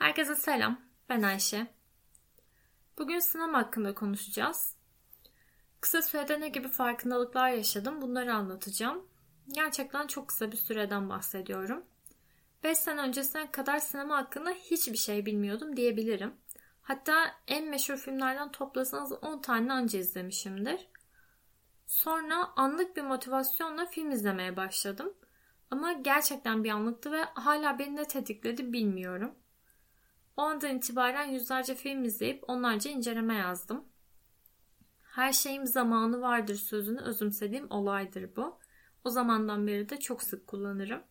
Herkese 0.00 0.36
selam. 0.36 0.80
Ben 1.08 1.22
Ayşe. 1.22 1.66
Bugün 2.98 3.18
sinema 3.18 3.58
hakkında 3.58 3.94
konuşacağız. 3.94 4.76
Kısa 5.80 6.02
sürede 6.02 6.40
ne 6.40 6.48
gibi 6.48 6.68
farkındalıklar 6.68 7.50
yaşadım 7.50 8.02
bunları 8.02 8.34
anlatacağım. 8.34 9.08
Gerçekten 9.48 10.06
çok 10.06 10.28
kısa 10.28 10.52
bir 10.52 10.56
süreden 10.56 11.08
bahsediyorum. 11.08 11.84
5 12.64 12.78
sene 12.78 13.00
öncesine 13.00 13.50
kadar 13.50 13.78
sinema 13.78 14.16
hakkında 14.16 14.50
hiçbir 14.50 14.96
şey 14.96 15.26
bilmiyordum 15.26 15.76
diyebilirim. 15.76 16.34
Hatta 16.82 17.34
en 17.48 17.68
meşhur 17.68 17.96
filmlerden 17.96 18.52
toplasanız 18.52 19.12
10 19.12 19.42
tane 19.42 19.72
anca 19.72 19.98
izlemişimdir. 19.98 20.88
Sonra 21.86 22.48
anlık 22.56 22.96
bir 22.96 23.02
motivasyonla 23.02 23.86
film 23.86 24.10
izlemeye 24.10 24.56
başladım. 24.56 25.14
Ama 25.70 25.92
gerçekten 25.92 26.64
bir 26.64 26.70
anlıktı 26.70 27.12
ve 27.12 27.22
hala 27.34 27.78
beni 27.78 27.96
ne 27.96 28.04
tetikledi 28.04 28.72
bilmiyorum. 28.72 29.34
O 30.40 30.42
andan 30.42 30.76
itibaren 30.76 31.24
yüzlerce 31.24 31.74
film 31.74 32.04
izleyip 32.04 32.44
onlarca 32.48 32.90
inceleme 32.90 33.34
yazdım. 33.34 33.84
Her 35.02 35.32
şeyin 35.32 35.64
zamanı 35.64 36.20
vardır 36.20 36.54
sözünü 36.54 37.00
özümsediğim 37.00 37.70
olaydır 37.70 38.36
bu. 38.36 38.58
O 39.04 39.10
zamandan 39.10 39.66
beri 39.66 39.88
de 39.88 39.98
çok 39.98 40.22
sık 40.22 40.46
kullanırım. 40.46 41.02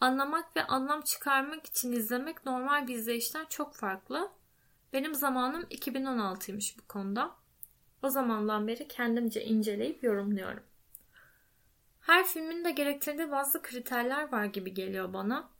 Anlamak 0.00 0.56
ve 0.56 0.64
anlam 0.64 1.02
çıkarmak 1.02 1.66
için 1.66 1.92
izlemek 1.92 2.46
normal 2.46 2.86
bir 2.86 2.94
izleyişten 2.94 3.46
çok 3.48 3.74
farklı. 3.74 4.30
Benim 4.92 5.14
zamanım 5.14 5.62
2016'ymış 5.62 6.78
bu 6.78 6.86
konuda. 6.88 7.36
O 8.02 8.08
zamandan 8.08 8.68
beri 8.68 8.88
kendimce 8.88 9.44
inceleyip 9.44 10.04
yorumluyorum. 10.04 10.62
Her 12.00 12.26
filmin 12.26 12.64
de 12.64 12.70
gerektirdiği 12.70 13.30
bazı 13.30 13.62
kriterler 13.62 14.32
var 14.32 14.44
gibi 14.44 14.74
geliyor 14.74 15.12
bana. 15.12 15.59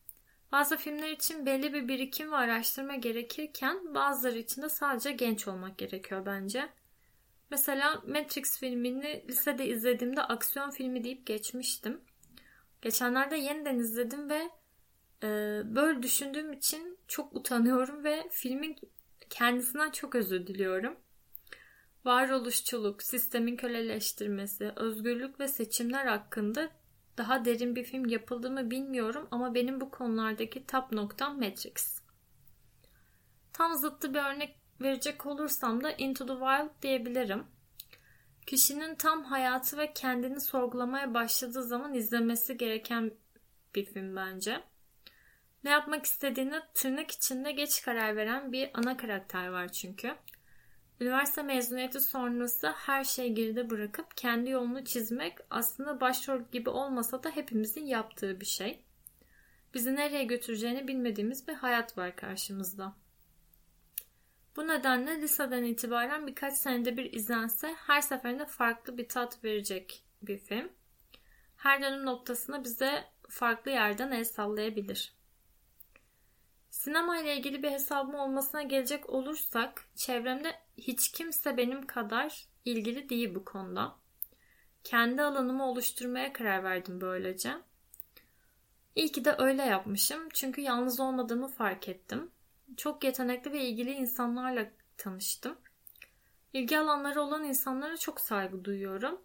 Bazı 0.52 0.76
filmler 0.76 1.10
için 1.10 1.46
belli 1.46 1.72
bir 1.72 1.88
birikim 1.88 2.32
ve 2.32 2.36
araştırma 2.36 2.94
gerekirken 2.94 3.94
bazıları 3.94 4.38
için 4.38 4.62
de 4.62 4.68
sadece 4.68 5.12
genç 5.12 5.48
olmak 5.48 5.78
gerekiyor 5.78 6.26
bence. 6.26 6.68
Mesela 7.50 8.02
Matrix 8.06 8.58
filmini 8.58 9.24
lisede 9.28 9.66
izlediğimde 9.66 10.22
aksiyon 10.22 10.70
filmi 10.70 11.04
deyip 11.04 11.26
geçmiştim. 11.26 12.00
Geçenlerde 12.82 13.36
yeniden 13.36 13.78
izledim 13.78 14.30
ve 14.30 14.50
e, 15.22 15.28
böyle 15.64 16.02
düşündüğüm 16.02 16.52
için 16.52 16.98
çok 17.08 17.36
utanıyorum 17.36 18.04
ve 18.04 18.28
filmin 18.30 18.76
kendisinden 19.30 19.90
çok 19.90 20.14
özür 20.14 20.46
diliyorum. 20.46 20.96
Varoluşçuluk, 22.04 23.02
sistemin 23.02 23.56
köleleştirmesi, 23.56 24.72
özgürlük 24.76 25.40
ve 25.40 25.48
seçimler 25.48 26.06
hakkında 26.06 26.70
daha 27.20 27.44
derin 27.44 27.76
bir 27.76 27.84
film 27.84 28.08
yapıldı 28.08 28.50
mı 28.50 28.70
bilmiyorum 28.70 29.28
ama 29.30 29.54
benim 29.54 29.80
bu 29.80 29.90
konulardaki 29.90 30.66
tap 30.66 30.92
noktam 30.92 31.40
Matrix. 31.40 32.02
Tam 33.52 33.74
zıttı 33.74 34.14
bir 34.14 34.18
örnek 34.18 34.56
verecek 34.80 35.26
olursam 35.26 35.84
da 35.84 35.92
Into 35.92 36.26
the 36.26 36.32
Wild 36.32 36.82
diyebilirim. 36.82 37.46
Kişinin 38.46 38.94
tam 38.94 39.24
hayatı 39.24 39.78
ve 39.78 39.92
kendini 39.92 40.40
sorgulamaya 40.40 41.14
başladığı 41.14 41.62
zaman 41.62 41.94
izlemesi 41.94 42.56
gereken 42.56 43.10
bir 43.74 43.84
film 43.84 44.16
bence. 44.16 44.62
Ne 45.64 45.70
yapmak 45.70 46.04
istediğine 46.04 46.62
tırnak 46.74 47.10
içinde 47.10 47.52
geç 47.52 47.82
karar 47.82 48.16
veren 48.16 48.52
bir 48.52 48.70
ana 48.74 48.96
karakter 48.96 49.48
var 49.48 49.72
çünkü. 49.72 50.14
Üniversite 51.00 51.42
mezuniyeti 51.42 52.00
sonrası 52.00 52.68
her 52.68 53.04
şeyi 53.04 53.34
geride 53.34 53.70
bırakıp 53.70 54.16
kendi 54.16 54.50
yolunu 54.50 54.84
çizmek 54.84 55.38
aslında 55.50 56.00
başrol 56.00 56.42
gibi 56.52 56.70
olmasa 56.70 57.22
da 57.22 57.30
hepimizin 57.30 57.86
yaptığı 57.86 58.40
bir 58.40 58.46
şey. 58.46 58.84
Bizi 59.74 59.96
nereye 59.96 60.24
götüreceğini 60.24 60.88
bilmediğimiz 60.88 61.48
bir 61.48 61.54
hayat 61.54 61.98
var 61.98 62.16
karşımızda. 62.16 62.96
Bu 64.56 64.68
nedenle 64.68 65.20
liseden 65.20 65.64
itibaren 65.64 66.26
birkaç 66.26 66.54
senede 66.54 66.96
bir 66.96 67.12
izlense 67.12 67.74
her 67.86 68.00
seferinde 68.00 68.46
farklı 68.46 68.98
bir 68.98 69.08
tat 69.08 69.44
verecek 69.44 70.02
bir 70.22 70.38
film. 70.38 70.68
Her 71.56 71.82
dönüm 71.82 72.06
noktasında 72.06 72.64
bize 72.64 73.04
farklı 73.28 73.70
yerden 73.70 74.10
el 74.10 74.24
sallayabilir. 74.24 75.19
Sinema 76.70 77.18
ile 77.18 77.36
ilgili 77.36 77.62
bir 77.62 77.70
hesabım 77.70 78.14
olmasına 78.14 78.62
gelecek 78.62 79.10
olursak 79.10 79.84
çevremde 79.96 80.52
hiç 80.78 81.12
kimse 81.12 81.56
benim 81.56 81.86
kadar 81.86 82.48
ilgili 82.64 83.08
değil 83.08 83.34
bu 83.34 83.44
konuda. 83.44 83.96
Kendi 84.84 85.22
alanımı 85.22 85.66
oluşturmaya 85.66 86.32
karar 86.32 86.64
verdim 86.64 87.00
böylece. 87.00 87.54
İyi 88.94 89.12
ki 89.12 89.24
de 89.24 89.34
öyle 89.38 89.62
yapmışım 89.62 90.28
çünkü 90.32 90.60
yalnız 90.60 91.00
olmadığımı 91.00 91.48
fark 91.48 91.88
ettim. 91.88 92.30
Çok 92.76 93.04
yetenekli 93.04 93.52
ve 93.52 93.64
ilgili 93.64 93.90
insanlarla 93.90 94.66
tanıştım. 94.96 95.58
İlgi 96.52 96.78
alanları 96.78 97.22
olan 97.22 97.44
insanlara 97.44 97.96
çok 97.96 98.20
saygı 98.20 98.64
duyuyorum. 98.64 99.20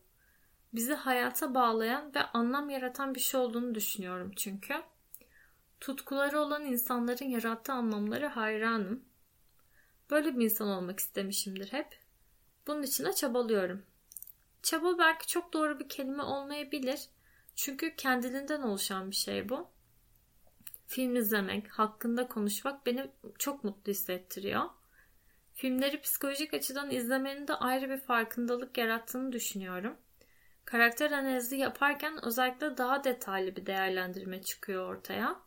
Bizi 0.74 0.94
hayata 0.94 1.54
bağlayan 1.54 2.16
ve 2.16 2.24
anlam 2.24 2.70
yaratan 2.70 3.16
bir 3.16 3.20
şey 3.20 3.40
olduğunu 3.40 3.76
düşünüyorum 3.76 4.32
çünkü. 4.36 4.74
Tutkuları 5.80 6.40
olan 6.40 6.66
insanların 6.66 7.26
yarattığı 7.26 7.74
anlamları 7.74 8.28
hayranım. 8.28 9.06
Böyle 10.10 10.38
bir 10.38 10.44
insan 10.44 10.68
olmak 10.68 11.00
istemişimdir 11.00 11.74
hep. 11.74 12.00
Bunun 12.68 12.84
için 12.84 13.06
de 13.06 13.14
çabalıyorum. 13.14 13.86
Çaba 14.64 14.98
belki 14.98 15.28
çok 15.28 15.54
doğru 15.54 15.80
bir 15.80 15.90
kelime 15.90 16.24
olmayabilir. 16.24 17.00
Çünkü 17.56 17.96
kendiliğinden 17.96 18.62
oluşan 18.62 19.12
bir 19.12 19.16
şey 19.16 19.50
bu. 19.50 19.68
Film 20.88 21.16
izlemek, 21.16 21.70
hakkında 21.70 22.28
konuşmak 22.28 22.86
beni 22.86 23.12
çok 23.40 23.64
mutlu 23.64 23.92
hissettiriyor. 23.92 24.64
Filmleri 25.54 26.02
psikolojik 26.02 26.54
açıdan 26.54 26.92
izlemenin 26.92 27.48
de 27.48 27.54
ayrı 27.54 27.90
bir 27.90 27.98
farkındalık 27.98 28.78
yarattığını 28.78 29.32
düşünüyorum. 29.32 29.98
Karakter 30.66 31.12
analizi 31.12 31.58
yaparken 31.58 32.26
özellikle 32.26 32.78
daha 32.78 33.04
detaylı 33.04 33.56
bir 33.56 33.66
değerlendirme 33.66 34.42
çıkıyor 34.42 34.96
ortaya. 34.96 35.40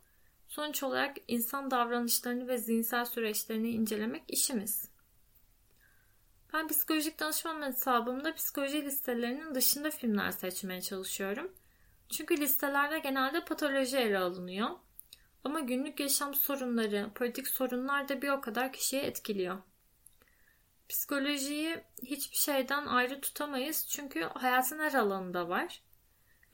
Sonuç 0.48 0.82
olarak 0.82 1.16
insan 1.28 1.70
davranışlarını 1.70 2.48
ve 2.48 2.59
zihinsel 2.59 3.04
süreçlerini 3.04 3.70
incelemek 3.70 4.22
işimiz. 4.28 4.91
Ben 6.53 6.69
psikolojik 6.69 7.20
danışman 7.20 7.62
hesabımda 7.62 8.34
psikoloji 8.34 8.84
listelerinin 8.84 9.54
dışında 9.54 9.91
filmler 9.91 10.31
seçmeye 10.31 10.81
çalışıyorum. 10.81 11.53
Çünkü 12.09 12.36
listelerde 12.36 12.98
genelde 12.98 13.44
patoloji 13.44 13.97
ele 13.97 14.19
alınıyor. 14.19 14.69
Ama 15.44 15.60
günlük 15.60 16.00
yaşam 16.00 16.34
sorunları, 16.34 17.10
politik 17.15 17.48
sorunlar 17.48 18.09
da 18.09 18.22
bir 18.22 18.28
o 18.28 18.41
kadar 18.41 18.72
kişiye 18.72 19.03
etkiliyor. 19.03 19.59
Psikolojiyi 20.88 21.84
hiçbir 22.03 22.36
şeyden 22.36 22.86
ayrı 22.86 23.20
tutamayız 23.20 23.86
çünkü 23.88 24.20
hayatın 24.22 24.78
her 24.78 24.94
alanında 24.94 25.48
var. 25.48 25.82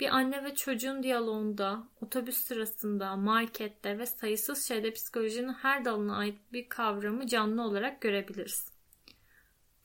Bir 0.00 0.08
anne 0.08 0.44
ve 0.44 0.54
çocuğun 0.54 1.02
diyaloğunda, 1.02 1.88
otobüs 2.00 2.36
sırasında, 2.36 3.16
markette 3.16 3.98
ve 3.98 4.06
sayısız 4.06 4.68
şeyde 4.68 4.92
psikolojinin 4.92 5.52
her 5.52 5.84
dalına 5.84 6.16
ait 6.16 6.38
bir 6.52 6.68
kavramı 6.68 7.26
canlı 7.26 7.62
olarak 7.62 8.00
görebiliriz. 8.00 8.72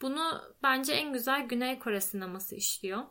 Bunu 0.01 0.41
bence 0.63 0.93
en 0.93 1.13
güzel 1.13 1.47
Güney 1.47 1.79
Kore 1.79 2.01
sineması 2.01 2.55
işliyor. 2.55 3.03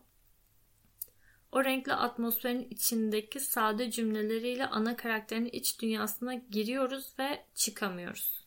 O 1.53 1.65
renkli 1.65 1.93
atmosferin 1.95 2.69
içindeki 2.71 3.41
sade 3.41 3.91
cümleleriyle 3.91 4.67
ana 4.67 4.97
karakterin 4.97 5.49
iç 5.53 5.81
dünyasına 5.81 6.35
giriyoruz 6.35 7.13
ve 7.19 7.45
çıkamıyoruz. 7.55 8.47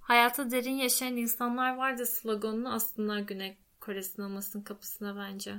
Hayata 0.00 0.50
derin 0.50 0.76
yaşayan 0.76 1.16
insanlar 1.16 1.76
vardı 1.76 2.06
sloganını 2.06 2.72
aslında 2.72 3.20
Güney 3.20 3.56
Kore 3.80 4.02
sinemasının 4.02 4.64
kapısına 4.64 5.16
bence. 5.16 5.54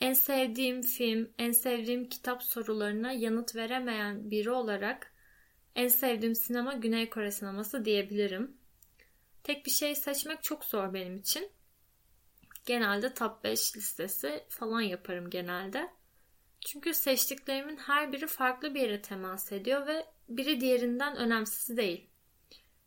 En 0.00 0.12
sevdiğim 0.12 0.82
film, 0.82 1.30
en 1.38 1.52
sevdiğim 1.52 2.08
kitap 2.08 2.42
sorularına 2.42 3.12
yanıt 3.12 3.56
veremeyen 3.56 4.30
biri 4.30 4.50
olarak 4.50 5.12
en 5.74 5.88
sevdiğim 5.88 6.34
sinema 6.34 6.72
Güney 6.72 7.10
Kore 7.10 7.30
sineması 7.30 7.84
diyebilirim. 7.84 8.56
Tek 9.42 9.66
bir 9.66 9.70
şey 9.70 9.94
seçmek 9.94 10.42
çok 10.42 10.64
zor 10.64 10.94
benim 10.94 11.16
için. 11.16 11.50
Genelde 12.66 13.14
top 13.14 13.44
5 13.44 13.76
listesi 13.76 14.44
falan 14.48 14.80
yaparım 14.80 15.30
genelde. 15.30 15.90
Çünkü 16.60 16.94
seçtiklerimin 16.94 17.76
her 17.76 18.12
biri 18.12 18.26
farklı 18.26 18.74
bir 18.74 18.80
yere 18.80 19.02
temas 19.02 19.52
ediyor 19.52 19.86
ve 19.86 20.06
biri 20.28 20.60
diğerinden 20.60 21.16
önemsiz 21.16 21.76
değil. 21.76 22.10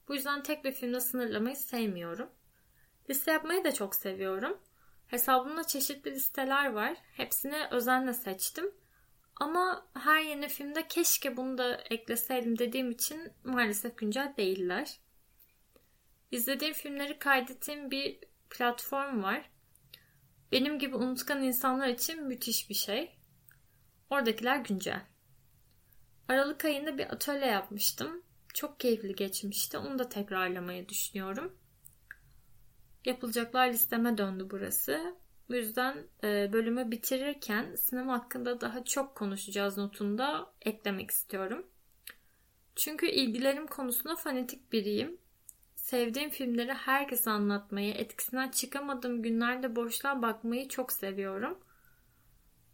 Bu 0.07 0.15
yüzden 0.15 0.43
tek 0.43 0.65
bir 0.65 0.71
filmle 0.71 0.99
sınırlamayı 0.99 1.55
sevmiyorum. 1.55 2.29
Liste 3.09 3.31
yapmayı 3.31 3.63
da 3.63 3.71
çok 3.71 3.95
seviyorum. 3.95 4.57
Hesabımda 5.13 5.67
çeşitli 5.67 6.11
listeler 6.11 6.73
var. 6.73 6.97
Hepsini 7.17 7.67
özenle 7.71 8.13
seçtim. 8.13 8.71
Ama 9.35 9.87
her 9.93 10.21
yeni 10.21 10.47
filmde 10.47 10.87
keşke 10.87 11.37
bunu 11.37 11.57
da 11.57 11.75
ekleseydim 11.75 12.59
dediğim 12.59 12.91
için 12.91 13.33
maalesef 13.43 13.97
güncel 13.97 14.33
değiller. 14.37 14.99
İzlediğim 16.31 16.73
filmleri 16.73 17.19
kaydettiğim 17.19 17.91
bir 17.91 18.19
platform 18.49 19.23
var. 19.23 19.49
Benim 20.51 20.79
gibi 20.79 20.95
unutkan 20.95 21.43
insanlar 21.43 21.87
için 21.87 22.23
müthiş 22.23 22.69
bir 22.69 22.75
şey. 22.75 23.17
Oradakiler 24.09 24.57
güncel. 24.57 25.01
Aralık 26.27 26.65
ayında 26.65 26.97
bir 26.97 27.13
atölye 27.13 27.47
yapmıştım. 27.47 28.23
Çok 28.53 28.79
keyifli 28.79 29.15
geçmişti. 29.15 29.77
Onu 29.77 29.99
da 29.99 30.09
tekrarlamayı 30.09 30.89
düşünüyorum. 30.89 31.57
Yapılacaklar 33.05 33.67
listeme 33.67 34.17
döndü 34.17 34.47
burası. 34.51 35.15
Bu 35.49 35.55
yüzden 35.55 35.97
e, 36.23 36.53
bölümü 36.53 36.91
bitirirken 36.91 37.75
sinema 37.75 38.13
hakkında 38.13 38.61
daha 38.61 38.83
çok 38.83 39.15
konuşacağız 39.15 39.77
notunda 39.77 40.53
eklemek 40.61 41.11
istiyorum. 41.11 41.67
Çünkü 42.75 43.07
ilgilerim 43.07 43.67
konusunda 43.67 44.15
fanatik 44.15 44.71
biriyim. 44.71 45.17
Sevdiğim 45.75 46.29
filmleri 46.29 46.73
herkese 46.73 47.29
anlatmayı, 47.29 47.93
etkisinden 47.93 48.49
çıkamadığım 48.49 49.21
günlerde 49.23 49.75
boşluğa 49.75 50.21
bakmayı 50.21 50.67
çok 50.67 50.91
seviyorum. 50.91 51.59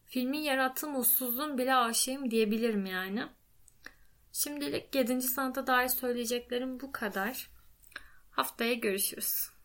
Filmin 0.05 0.39
yarattığı 0.39 0.89
mutsuzluğun 0.89 1.57
bile 1.57 1.75
aşığım 1.75 2.31
diyebilirim 2.31 2.85
yani. 2.85 3.27
Şimdilik 4.31 4.95
7. 4.95 5.21
sanata 5.21 5.67
dair 5.67 5.87
söyleyeceklerim 5.87 6.79
bu 6.79 6.91
kadar. 6.91 7.49
Haftaya 8.31 8.73
görüşürüz. 8.73 9.58